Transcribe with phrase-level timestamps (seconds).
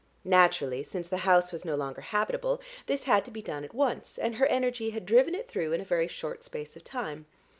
[0.25, 4.17] Naturally, since the house was no longer habitable, this had to be done at once,
[4.17, 7.27] and her energy had driven it through in a very short space of time.